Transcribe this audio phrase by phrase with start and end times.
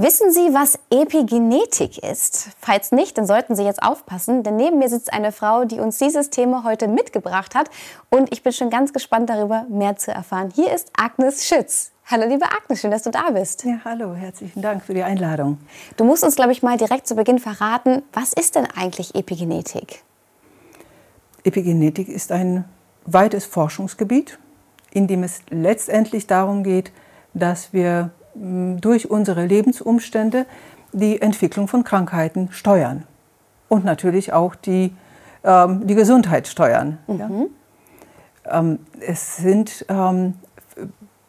[0.00, 2.50] Wissen Sie, was Epigenetik ist?
[2.60, 5.98] Falls nicht, dann sollten Sie jetzt aufpassen, denn neben mir sitzt eine Frau, die uns
[5.98, 7.68] dieses Thema heute mitgebracht hat
[8.08, 10.52] und ich bin schon ganz gespannt darüber, mehr zu erfahren.
[10.54, 11.90] Hier ist Agnes Schütz.
[12.06, 13.64] Hallo liebe Agnes, schön, dass du da bist.
[13.64, 15.58] Ja, hallo, herzlichen Dank für die Einladung.
[15.96, 20.04] Du musst uns, glaube ich, mal direkt zu Beginn verraten, was ist denn eigentlich Epigenetik?
[21.42, 22.66] Epigenetik ist ein
[23.04, 24.38] weites Forschungsgebiet,
[24.92, 26.92] in dem es letztendlich darum geht,
[27.34, 28.12] dass wir
[28.80, 30.46] durch unsere Lebensumstände
[30.92, 33.04] die Entwicklung von Krankheiten steuern
[33.68, 34.94] und natürlich auch die,
[35.44, 36.98] ähm, die Gesundheit steuern.
[37.06, 37.18] Mhm.
[37.18, 38.58] Ja?
[38.58, 40.34] Ähm, es sind ähm,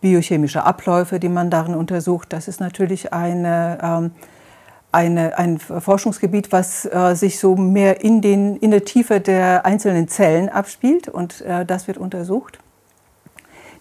[0.01, 2.31] biochemische Abläufe, die man darin untersucht.
[2.31, 4.11] Das ist natürlich eine, ähm,
[4.91, 10.07] eine, ein Forschungsgebiet, was äh, sich so mehr in, den, in der Tiefe der einzelnen
[10.07, 12.59] Zellen abspielt und äh, das wird untersucht.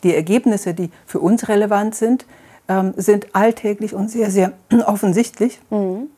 [0.03, 2.27] Die Ergebnisse, die für uns relevant sind,
[2.69, 4.53] ähm, sind alltäglich und sehr, sehr
[4.87, 5.61] offensichtlich.
[5.71, 6.09] Mhm.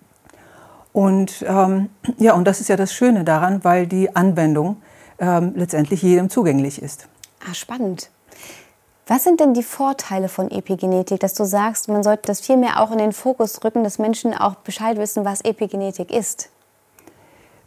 [0.93, 4.83] Und ähm, ja, und das ist ja das Schöne daran, weil die Anwendung
[5.19, 7.09] ähm, letztendlich jedem zugänglich ist.
[7.48, 8.11] Ah, spannend.
[9.06, 12.81] Was sind denn die Vorteile von Epigenetik, dass du sagst, man sollte das viel mehr
[12.81, 16.48] auch in den Fokus rücken, dass Menschen auch Bescheid wissen, was Epigenetik ist?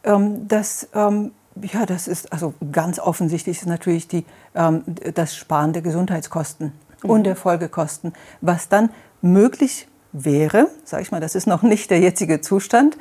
[0.04, 5.74] Ähm, das, ähm, ja, das ist also ganz offensichtlich ist natürlich die, ähm, das Sparen
[5.74, 6.72] der Gesundheitskosten
[7.04, 8.14] und der Folgekosten.
[8.42, 8.90] Was dann
[9.22, 12.98] möglich wäre, sage ich mal, das ist noch nicht der jetzige Zustand,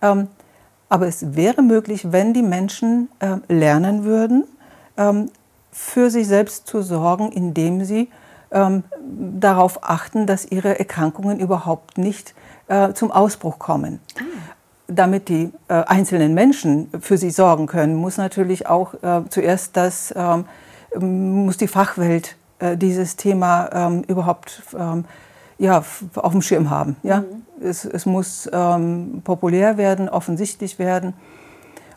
[0.00, 0.28] ähm,
[0.88, 4.44] aber es wäre möglich, wenn die Menschen äh, lernen würden,
[4.98, 5.30] ähm,
[5.70, 8.10] für sich selbst zu sorgen, indem sie
[8.50, 8.84] ähm,
[9.40, 12.34] darauf achten, dass ihre Erkrankungen überhaupt nicht
[12.68, 14.00] äh, zum Ausbruch kommen.
[14.18, 14.22] Ah.
[14.86, 20.12] Damit die äh, einzelnen Menschen für sich sorgen können, muss natürlich auch äh, zuerst das,
[20.14, 20.44] ähm,
[20.98, 25.04] muss die Fachwelt äh, dieses Thema ähm, überhaupt ähm,
[25.58, 25.82] ja,
[26.14, 26.96] auf dem Schirm haben.
[27.02, 27.20] Ja?
[27.20, 27.42] Mhm.
[27.60, 31.14] Es, es, muss ähm, populär werden, offensichtlich werden.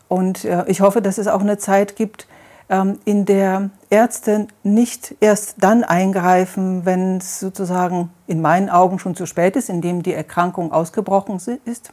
[0.08, 2.26] Und äh, ich hoffe, dass es auch eine Zeit gibt,
[2.68, 9.14] ähm, in der Ärzte nicht erst dann eingreifen, wenn es sozusagen in meinen Augen schon
[9.14, 11.92] zu spät ist, indem die Erkrankung ausgebrochen ist,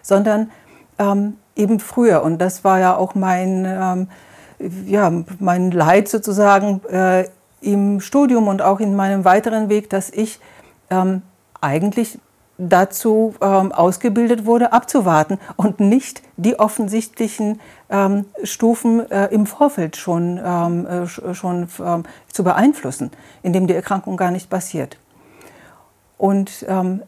[0.00, 0.50] sondern
[0.98, 2.22] ähm, eben früher.
[2.22, 4.08] Und das war ja auch mein ähm,
[4.86, 7.26] ja, mein Leid sozusagen äh,
[7.60, 10.40] im Studium und auch in meinem weiteren Weg, dass ich
[10.90, 11.22] ähm,
[11.60, 12.18] eigentlich
[12.58, 20.40] dazu ähm, ausgebildet wurde, abzuwarten und nicht die offensichtlichen ähm, Stufen äh, im Vorfeld schon,
[20.44, 23.10] ähm, äh, schon ähm, zu beeinflussen,
[23.42, 24.98] indem die Erkrankung gar nicht passiert.
[26.18, 27.02] Und ähm,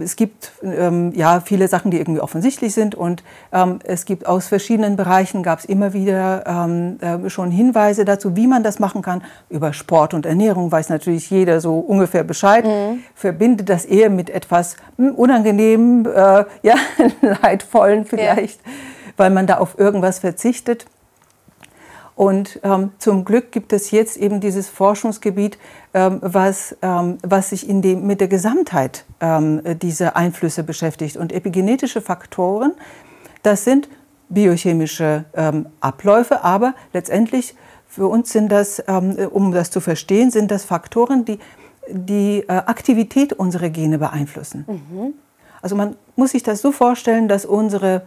[0.00, 3.22] es gibt ähm, ja viele Sachen, die irgendwie offensichtlich sind und
[3.52, 8.36] ähm, es gibt aus verschiedenen Bereichen gab es immer wieder ähm, äh, schon Hinweise dazu,
[8.36, 9.22] wie man das machen kann.
[9.48, 12.64] Über Sport und Ernährung weiß natürlich jeder so ungefähr Bescheid.
[12.64, 13.02] Mhm.
[13.14, 16.74] Verbindet das eher mit etwas mh, hm, unangenehmen, äh, ja
[17.42, 18.72] leidvollen vielleicht, ja.
[19.16, 20.86] weil man da auf irgendwas verzichtet.
[22.16, 25.58] Und ähm, zum Glück gibt es jetzt eben dieses Forschungsgebiet,
[25.94, 31.16] ähm, was, ähm, was sich in dem, mit der Gesamtheit ähm, dieser Einflüsse beschäftigt.
[31.16, 32.72] Und epigenetische Faktoren,
[33.42, 33.88] das sind
[34.28, 37.54] biochemische ähm, Abläufe, aber letztendlich
[37.86, 41.38] für uns sind das, ähm, um das zu verstehen, sind das Faktoren, die
[41.88, 44.64] die äh, Aktivität unserer Gene beeinflussen.
[44.66, 45.14] Mhm.
[45.60, 48.02] Also man muss sich das so vorstellen, dass unsere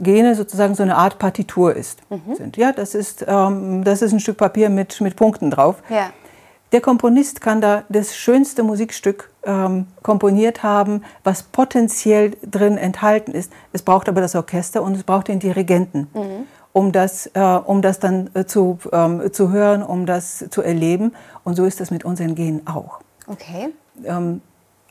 [0.00, 2.00] Gene sozusagen so eine Art Partitur ist.
[2.10, 2.34] Mhm.
[2.34, 2.56] Sind.
[2.56, 5.76] Ja, das, ist, ähm, das ist ein Stück Papier mit, mit Punkten drauf.
[5.88, 6.10] Ja.
[6.72, 13.52] Der Komponist kann da das schönste Musikstück ähm, komponiert haben, was potenziell drin enthalten ist.
[13.72, 16.46] Es braucht aber das Orchester und es braucht den Dirigenten, mhm.
[16.72, 21.12] um, das, äh, um das dann äh, zu, ähm, zu hören, um das zu erleben.
[21.42, 23.00] Und so ist das mit unseren Genen auch.
[23.26, 23.70] Okay.
[24.04, 24.40] Ähm,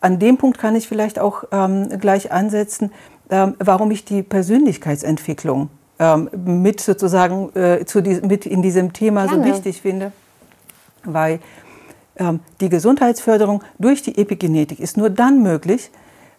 [0.02, 2.92] an dem Punkt kann ich vielleicht auch ähm, gleich ansetzen
[3.30, 9.44] warum ich die Persönlichkeitsentwicklung ähm, mit sozusagen äh, zu die, mit in diesem Thema Gerne.
[9.44, 10.12] so wichtig finde.
[11.04, 11.40] Weil
[12.18, 15.92] ähm, die Gesundheitsförderung durch die Epigenetik ist nur dann möglich,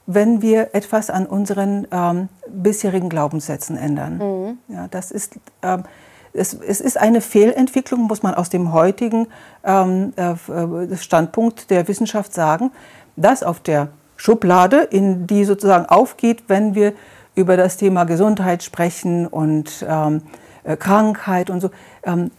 [0.06, 4.18] wenn wir etwas an unseren ähm, bisherigen Glaubenssätzen ändern.
[4.18, 4.58] Mhm.
[4.74, 5.84] Ja, das ist, ähm,
[6.32, 9.28] es, es, ist eine Fehlentwicklung, muss man aus dem heutigen
[9.64, 12.70] ähm, äh, Standpunkt der Wissenschaft sagen,
[13.16, 13.88] dass auf der
[14.20, 16.92] Schublade, in die sozusagen aufgeht, wenn wir
[17.34, 20.20] über das Thema Gesundheit sprechen und ähm,
[20.62, 21.70] äh, Krankheit und so.
[22.02, 22.30] Ähm,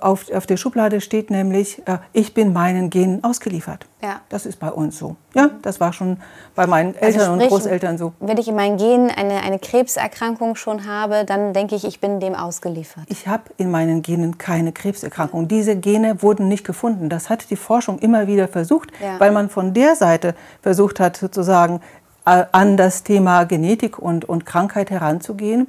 [0.00, 3.86] auf, auf der Schublade steht nämlich, äh, ich bin meinen Genen ausgeliefert.
[4.02, 4.20] Ja.
[4.28, 5.16] Das ist bei uns so.
[5.34, 6.18] Ja, das war schon
[6.54, 8.12] bei meinen Eltern also sprich, und Großeltern so.
[8.20, 12.20] Wenn ich in meinen Genen eine, eine Krebserkrankung schon habe, dann denke ich, ich bin
[12.20, 13.04] dem ausgeliefert.
[13.08, 15.48] Ich habe in meinen Genen keine Krebserkrankung.
[15.48, 17.08] Diese Gene wurden nicht gefunden.
[17.08, 19.18] Das hat die Forschung immer wieder versucht, ja.
[19.18, 21.80] weil man von der Seite versucht hat, sozusagen
[22.26, 25.68] äh, an das Thema Genetik und, und Krankheit heranzugehen.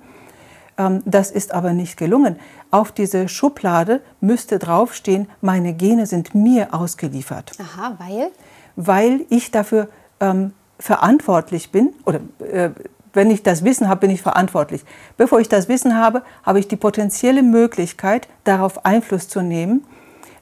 [0.78, 2.38] Ähm, das ist aber nicht gelungen.
[2.72, 7.52] Auf diese Schublade müsste draufstehen, meine Gene sind mir ausgeliefert.
[7.60, 8.32] Aha, weil?
[8.76, 9.88] Weil ich dafür
[10.20, 12.72] ähm, verantwortlich bin, oder äh,
[13.14, 14.84] wenn ich das Wissen habe, bin ich verantwortlich.
[15.16, 19.86] Bevor ich das Wissen habe, habe ich die potenzielle Möglichkeit, darauf Einfluss zu nehmen,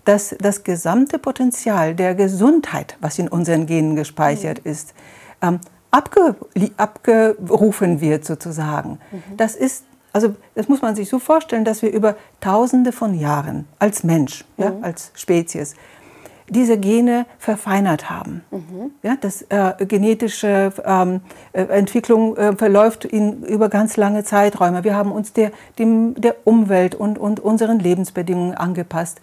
[0.06, 4.72] dass das gesamte Potenzial der Gesundheit, was in unseren Genen gespeichert mhm.
[4.72, 4.94] ist,
[5.42, 5.60] ähm,
[5.92, 6.36] abge
[6.78, 9.00] abgerufen wird sozusagen.
[9.12, 9.38] Mhm.
[9.38, 13.68] Das ist also das muss man sich so vorstellen, dass wir über Tausende von Jahren
[13.80, 14.64] als Mensch, mhm.
[14.64, 15.76] ja, als Spezies,
[16.50, 18.44] diese Gene verfeinert haben.
[18.52, 18.92] Mhm.
[19.02, 21.22] Ja, das äh, genetische ähm,
[21.54, 24.84] äh, Entwicklung äh, verläuft in, über ganz lange Zeiträume.
[24.84, 29.20] Wir haben uns der, dem, der Umwelt und, und unseren Lebensbedingungen angepasst.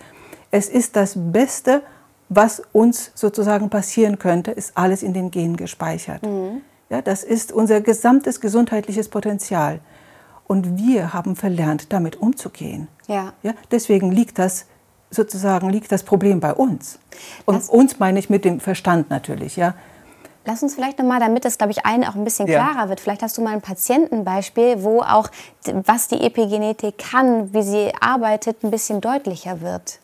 [0.50, 1.82] Es ist das Beste,
[2.28, 6.24] was uns sozusagen passieren könnte, ist alles in den Genen gespeichert.
[6.24, 6.62] Mhm.
[6.88, 9.78] Ja, das ist unser gesamtes gesundheitliches Potenzial.
[10.50, 12.88] Und wir haben verlernt, damit umzugehen.
[13.06, 13.34] Ja.
[13.44, 14.66] Ja, deswegen liegt das
[15.08, 16.98] sozusagen liegt das Problem bei uns.
[17.44, 19.74] Und Lass uns meine ich mit dem Verstand natürlich, ja.
[20.44, 22.88] Lass uns vielleicht nochmal, damit das, glaube ich, allen auch ein bisschen klarer ja.
[22.88, 25.30] wird, vielleicht hast du mal ein Patientenbeispiel, wo auch,
[25.84, 30.00] was die Epigenetik kann, wie sie arbeitet, ein bisschen deutlicher wird.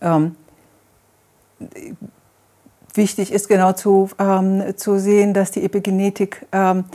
[0.00, 0.36] Ähm,
[2.94, 6.86] wichtig ist genau zu, ähm, zu sehen, dass die Epigenetik ähm,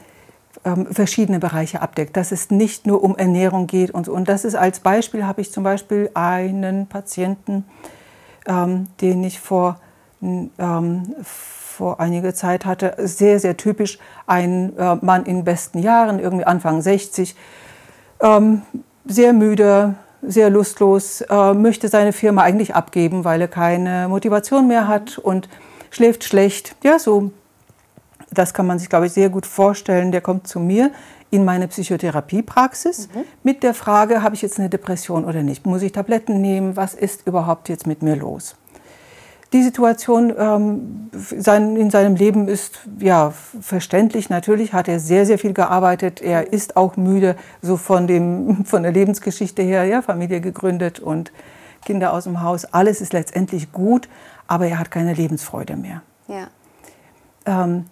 [0.65, 4.13] ähm, verschiedene Bereiche abdeckt, dass es nicht nur um Ernährung geht und so.
[4.13, 7.65] Und das ist als Beispiel habe ich zum Beispiel einen Patienten,
[8.45, 9.79] ähm, den ich vor,
[10.21, 16.45] ähm, vor einiger Zeit hatte, sehr, sehr typisch, ein äh, Mann in besten Jahren, irgendwie
[16.45, 17.35] Anfang 60,
[18.21, 18.63] ähm,
[19.05, 24.87] sehr müde, sehr lustlos, äh, möchte seine Firma eigentlich abgeben, weil er keine Motivation mehr
[24.87, 25.47] hat und
[25.89, 26.75] schläft schlecht.
[26.83, 27.31] Ja, so
[28.31, 30.11] das kann man sich, glaube ich, sehr gut vorstellen.
[30.11, 30.91] Der kommt zu mir
[31.31, 33.23] in meine Psychotherapiepraxis mhm.
[33.43, 35.65] mit der Frage, habe ich jetzt eine Depression oder nicht?
[35.65, 36.75] Muss ich Tabletten nehmen?
[36.75, 38.55] Was ist überhaupt jetzt mit mir los?
[39.51, 44.29] Die Situation ähm, sein, in seinem Leben ist ja verständlich.
[44.29, 46.21] Natürlich hat er sehr, sehr viel gearbeitet.
[46.21, 51.31] Er ist auch müde, so von, dem, von der Lebensgeschichte her, ja, Familie gegründet und
[51.83, 52.65] Kinder aus dem Haus.
[52.65, 54.07] Alles ist letztendlich gut,
[54.45, 56.03] aber er hat keine Lebensfreude mehr.
[56.27, 56.47] Ja.
[57.49, 57.85] Ähm,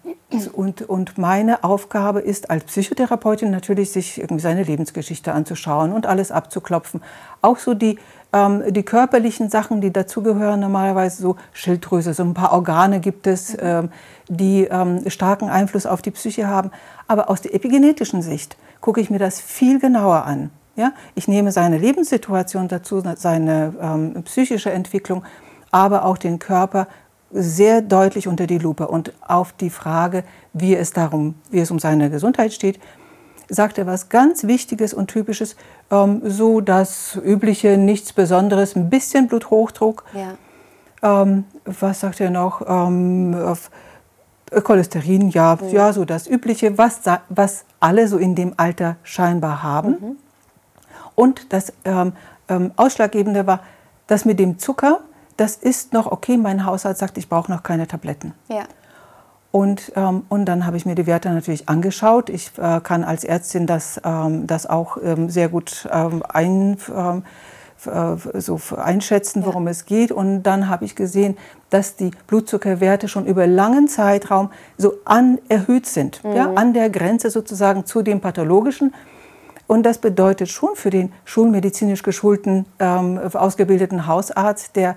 [0.52, 6.30] und, und meine Aufgabe ist als Psychotherapeutin natürlich, sich irgendwie seine Lebensgeschichte anzuschauen und alles
[6.30, 7.02] abzuklopfen.
[7.42, 7.98] Auch so die,
[8.32, 13.54] ähm, die körperlichen Sachen, die dazugehören, normalerweise so Schilddrüse, so ein paar Organe gibt es,
[13.54, 13.58] mhm.
[13.62, 13.88] ähm,
[14.28, 16.70] die ähm, starken Einfluss auf die Psyche haben.
[17.08, 20.50] Aber aus der epigenetischen Sicht gucke ich mir das viel genauer an.
[20.76, 20.92] Ja?
[21.16, 25.24] Ich nehme seine Lebenssituation dazu, seine ähm, psychische Entwicklung,
[25.72, 26.86] aber auch den Körper
[27.30, 31.78] sehr deutlich unter die Lupe und auf die Frage, wie es darum, wie es um
[31.78, 32.80] seine Gesundheit steht,
[33.48, 35.56] sagt er was ganz Wichtiges und Typisches,
[35.90, 40.04] ähm, so das übliche, nichts Besonderes, ein bisschen Bluthochdruck.
[40.14, 41.22] Ja.
[41.22, 42.62] Ähm, was sagt er noch?
[42.66, 43.36] Ähm,
[44.64, 45.68] Cholesterin, ja, mhm.
[45.68, 49.90] ja, so das Übliche, was, was alle so in dem Alter scheinbar haben.
[49.90, 50.16] Mhm.
[51.14, 52.12] Und das ähm,
[52.48, 53.60] ähm, Ausschlaggebende war,
[54.06, 55.00] dass mit dem Zucker
[55.38, 58.34] das ist noch okay, mein Haushalt sagt, ich brauche noch keine Tabletten.
[58.48, 58.64] Ja.
[59.50, 62.28] Und, ähm, und dann habe ich mir die Werte natürlich angeschaut.
[62.28, 67.22] Ich äh, kann als Ärztin das, ähm, das auch ähm, sehr gut ähm, ein, ähm,
[67.86, 69.70] äh, so einschätzen, worum ja.
[69.70, 70.12] es geht.
[70.12, 71.38] Und dann habe ich gesehen,
[71.70, 76.32] dass die Blutzuckerwerte schon über langen Zeitraum so an, erhöht sind, mhm.
[76.32, 78.92] ja, an der Grenze sozusagen zu dem pathologischen.
[79.66, 84.96] Und das bedeutet schon für den schulmedizinisch geschulten, ähm, ausgebildeten Hausarzt, der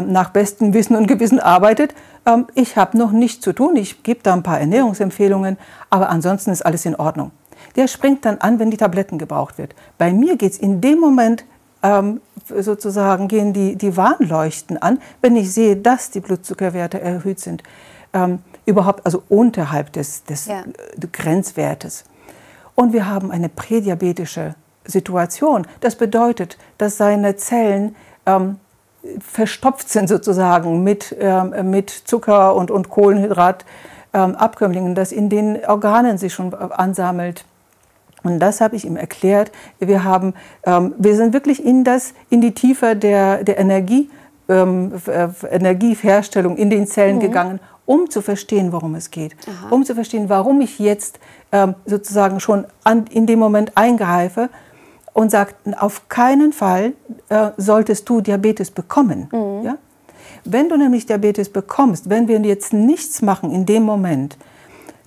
[0.00, 1.94] nach bestem Wissen und Gewissen arbeitet.
[2.26, 5.56] Ähm, ich habe noch nichts zu tun, ich gebe da ein paar Ernährungsempfehlungen,
[5.90, 7.30] aber ansonsten ist alles in Ordnung.
[7.76, 9.74] Der springt dann an, wenn die Tabletten gebraucht wird.
[9.98, 11.44] Bei mir geht es in dem Moment
[11.82, 17.62] ähm, sozusagen, gehen die, die Warnleuchten an, wenn ich sehe, dass die Blutzuckerwerte erhöht sind.
[18.12, 20.62] Ähm, überhaupt also unterhalb des, des ja.
[21.12, 22.04] Grenzwertes.
[22.74, 24.54] Und wir haben eine prädiabetische
[24.84, 25.66] Situation.
[25.80, 28.56] Das bedeutet, dass seine Zellen ähm,
[29.20, 33.64] verstopft sind sozusagen mit, äh, mit Zucker und, und Kohlenhydrat.
[34.12, 37.44] ähm, Abkömmlingen, das in den Organen sich schon ansammelt.
[38.24, 39.52] Und das habe ich ihm erklärt.
[39.78, 44.10] Wir, haben, ähm, wir sind wirklich in, das, in die Tiefe der, der Energie,
[44.48, 44.92] ähm,
[45.50, 47.20] Energieherstellung in den Zellen mhm.
[47.20, 49.36] gegangen, um zu verstehen, worum es geht.
[49.46, 49.74] Aha.
[49.74, 51.20] Um zu verstehen, warum ich jetzt
[51.52, 54.48] ähm, sozusagen schon an, in dem Moment eingreife
[55.18, 56.92] und sage, auf keinen Fall
[57.28, 59.28] äh, solltest du Diabetes bekommen.
[59.32, 59.64] Mhm.
[59.64, 59.78] Ja?
[60.44, 64.36] Wenn du nämlich Diabetes bekommst, wenn wir jetzt nichts machen in dem Moment,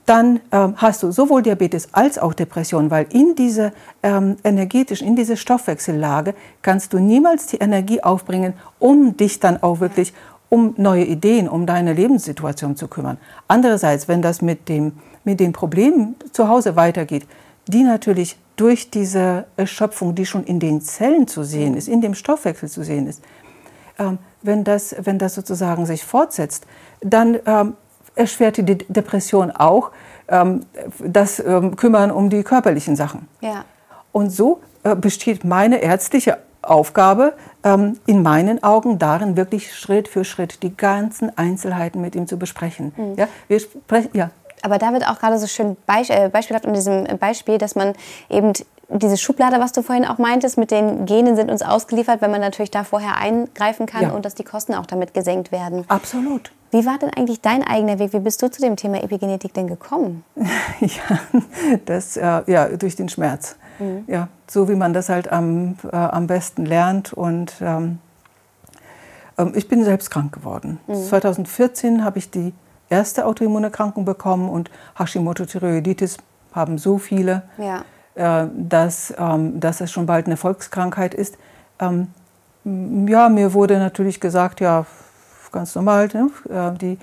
[0.05, 3.71] dann ähm, hast du sowohl Diabetes als auch Depression, weil in diese
[4.03, 9.79] ähm, energetischen, in diese Stoffwechsellage kannst du niemals die Energie aufbringen, um dich dann auch
[9.79, 10.11] wirklich
[10.49, 13.17] um neue Ideen, um deine Lebenssituation zu kümmern.
[13.47, 14.91] Andererseits, wenn das mit, dem,
[15.23, 17.25] mit den Problemen zu Hause weitergeht,
[17.67, 22.13] die natürlich durch diese Erschöpfung, die schon in den Zellen zu sehen ist, in dem
[22.13, 23.23] Stoffwechsel zu sehen ist,
[23.97, 26.65] ähm, wenn, das, wenn das sozusagen sich fortsetzt,
[27.01, 27.75] dann ähm,
[28.15, 29.91] erschwert die Depression auch
[30.27, 30.65] ähm,
[30.99, 33.27] das ähm, Kümmern um die körperlichen Sachen.
[33.41, 33.65] Ja.
[34.11, 40.23] Und so äh, besteht meine ärztliche Aufgabe ähm, in meinen Augen darin, wirklich Schritt für
[40.23, 42.93] Schritt die ganzen Einzelheiten mit ihm zu besprechen.
[42.95, 43.15] Mhm.
[43.17, 44.29] Ja, wir sprechen, ja.
[44.61, 47.93] Aber da wird auch gerade so schön Beisp äh, beispielhaft in diesem Beispiel, dass man
[48.29, 48.53] eben
[48.89, 52.41] diese Schublade, was du vorhin auch meintest, mit den Genen sind uns ausgeliefert, wenn man
[52.41, 54.09] natürlich da vorher eingreifen kann ja.
[54.11, 55.85] und dass die Kosten auch damit gesenkt werden.
[55.87, 56.51] Absolut.
[56.71, 58.13] Wie war denn eigentlich dein eigener Weg?
[58.13, 60.23] Wie bist du zu dem Thema Epigenetik denn gekommen?
[60.79, 61.19] ja,
[61.85, 63.55] das, äh, ja durch den Schmerz.
[63.79, 64.05] Mhm.
[64.07, 67.11] Ja, so wie man das halt am, äh, am besten lernt.
[67.11, 67.99] Und ähm,
[69.37, 70.79] ähm, ich bin selbst krank geworden.
[70.87, 70.95] Mhm.
[70.95, 72.53] 2014 habe ich die
[72.91, 74.69] erste Autoimmunerkrankung bekommen und
[74.99, 76.17] Hashimoto-Thyreoiditis
[76.53, 77.83] haben so viele, ja.
[78.15, 81.37] äh, dass, ähm, dass es schon bald eine Volkskrankheit ist.
[81.79, 82.07] Ähm,
[82.63, 84.85] ja, mir wurde natürlich gesagt, ja,
[85.51, 86.29] ganz normal, ne?
[86.49, 86.97] Äh, die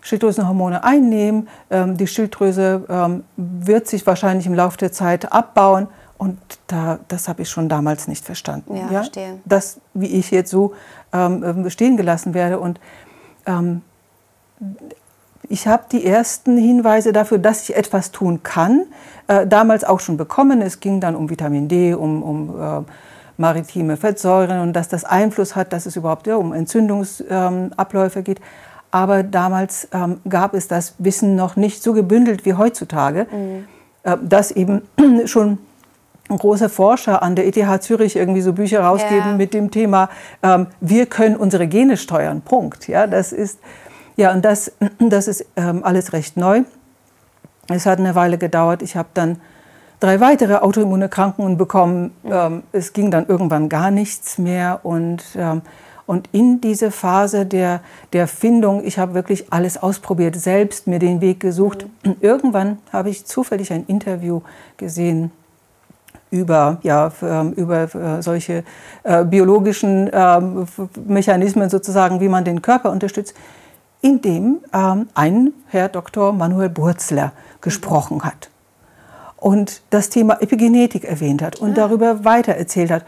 [0.00, 1.48] Schilddrüsenhormone einnehmen.
[1.70, 5.88] Ähm, die Schilddrüse ähm, wird sich wahrscheinlich im Laufe der Zeit abbauen.
[6.18, 8.74] Und da, das habe ich schon damals nicht verstanden.
[8.74, 8.88] Ja, ja?
[8.88, 9.38] verstehe.
[9.44, 10.74] Das, wie ich jetzt so
[11.12, 12.58] ähm, stehen gelassen werde.
[12.58, 12.80] Und
[13.46, 13.82] ähm,
[15.48, 18.84] ich habe die ersten Hinweise dafür, dass ich etwas tun kann,
[19.28, 20.60] äh, damals auch schon bekommen.
[20.60, 22.82] Es ging dann um Vitamin D, um, um äh,
[23.38, 28.40] maritime Fettsäuren und dass das Einfluss hat, dass es überhaupt ja, um Entzündungsabläufe ähm, geht.
[28.90, 33.66] Aber damals ähm, gab es das Wissen noch nicht so gebündelt wie heutzutage, mhm.
[34.02, 34.82] äh, dass eben
[35.26, 35.58] schon
[36.28, 39.36] große Forscher an der ETH Zürich irgendwie so Bücher rausgeben ja.
[39.36, 40.10] mit dem Thema,
[40.42, 42.42] ähm, wir können unsere Gene steuern.
[42.42, 42.88] Punkt.
[42.88, 43.58] Ja, das ist,
[44.18, 46.64] ja, und das, das ist ähm, alles recht neu.
[47.68, 48.82] Es hat eine Weile gedauert.
[48.82, 49.40] Ich habe dann
[50.00, 52.12] drei weitere Autoimmunerkrankungen bekommen.
[52.24, 54.80] Ähm, es ging dann irgendwann gar nichts mehr.
[54.82, 55.62] Und, ähm,
[56.06, 57.80] und in diese Phase der,
[58.12, 61.86] der Findung, ich habe wirklich alles ausprobiert, selbst mir den Weg gesucht.
[62.04, 62.16] Mhm.
[62.20, 64.42] Irgendwann habe ich zufällig ein Interview
[64.78, 65.30] gesehen
[66.30, 68.64] über, ja, ähm, über äh, solche
[69.04, 70.40] äh, biologischen äh,
[71.06, 73.34] Mechanismen sozusagen, wie man den Körper unterstützt,
[74.00, 76.32] in dem ähm, ein Herr Dr.
[76.32, 78.50] Manuel Burzler gesprochen hat
[79.36, 81.74] und das Thema Epigenetik erwähnt hat und ah.
[81.74, 83.04] darüber weitererzählt hat.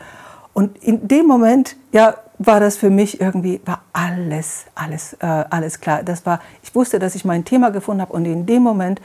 [0.52, 5.80] Und in dem Moment, ja, war das für mich irgendwie, war alles, alles, äh, alles
[5.80, 6.02] klar.
[6.02, 9.00] Das war, ich wusste, dass ich mein Thema gefunden habe und in dem Moment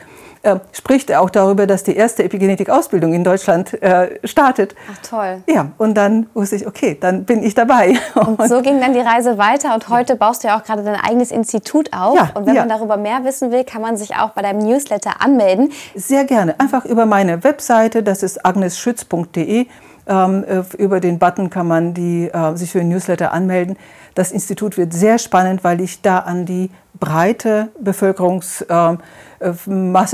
[0.46, 4.76] äh, spricht er auch darüber, dass die erste Epigenetik-Ausbildung in Deutschland äh, startet.
[4.92, 5.44] Ach toll.
[5.48, 7.96] Ja, und dann wusste ich, okay, dann bin ich dabei.
[8.14, 10.18] Und, und so ging dann die Reise weiter und heute ja.
[10.18, 12.16] baust du ja auch gerade dein eigenes Institut auf.
[12.16, 12.62] Ja, und wenn ja.
[12.62, 15.72] man darüber mehr wissen will, kann man sich auch bei deinem Newsletter anmelden.
[15.96, 16.60] Sehr gerne.
[16.60, 19.66] Einfach über meine Webseite, das ist agnesschütz.de.
[20.08, 23.78] Ähm, äh, über den Button kann man die, äh, sich für den Newsletter anmelden.
[24.14, 28.98] Das Institut wird sehr spannend, weil ich da an die breite Bevölkerungsmasse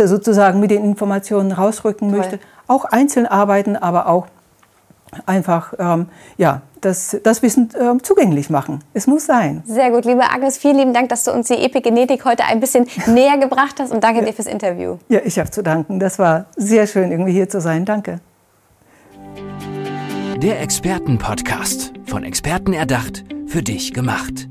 [0.03, 2.19] äh, sozusagen mit den Informationen rausrücken Toll.
[2.19, 2.39] möchte.
[2.67, 4.27] Auch einzeln arbeiten, aber auch
[5.25, 8.79] einfach ähm, ja, das, das Wissen ähm, zugänglich machen.
[8.93, 9.63] Es muss sein.
[9.65, 12.87] Sehr gut, liebe Agnes, vielen lieben Dank, dass du uns die Epigenetik heute ein bisschen
[13.07, 14.25] näher gebracht hast und danke ja.
[14.27, 14.97] dir fürs Interview.
[15.09, 15.99] Ja, ich habe zu danken.
[15.99, 17.85] Das war sehr schön, irgendwie hier zu sein.
[17.85, 18.19] Danke.
[20.37, 21.93] Der Expertenpodcast.
[22.07, 24.50] Von Experten erdacht, für dich gemacht.